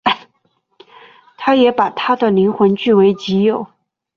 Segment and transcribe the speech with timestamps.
[1.37, 3.67] 他也把她的灵魂据为己有。